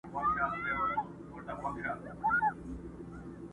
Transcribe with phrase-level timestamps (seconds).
[0.13, 0.91] •مور او ورور
[1.33, 1.83] هڅه کوي